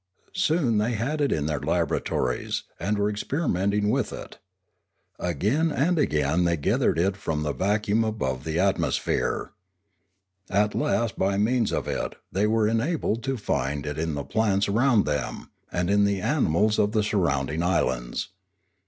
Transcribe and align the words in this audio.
Soon 0.33 0.79
they 0.79 0.93
had 0.93 1.21
it 1.21 1.31
in 1.31 1.45
their 1.45 1.59
laboratories, 1.59 2.63
and 2.79 2.97
were 2.97 3.07
experimenting 3.07 3.91
with 3.91 4.11
it. 4.11 4.39
Again 5.19 5.71
and 5.71 5.99
again 5.99 6.43
they 6.43 6.57
gathered 6.57 6.97
it 6.97 7.15
from 7.15 7.43
the 7.43 7.53
vacuum 7.53 7.99
Pioneering 8.01 8.17
441 8.17 8.33
above 8.33 8.43
the 8.43 8.59
atmosphere. 8.59 9.51
At 10.49 10.73
last 10.73 11.19
by 11.19 11.37
means 11.37 11.71
of 11.71 11.87
it 11.87 12.15
they 12.31 12.47
were 12.47 12.67
enabled 12.67 13.21
to 13.25 13.37
find 13.37 13.85
it 13.85 13.99
in 13.99 14.15
the 14.15 14.23
plants 14.25 14.67
around 14.67 15.05
them, 15.05 15.51
and 15.71 15.87
in 15.87 16.05
the 16.05 16.19
animals 16.19 16.79
of 16.79 16.93
the 16.93 17.03
surrounding 17.03 17.61
islands. 17.61 18.29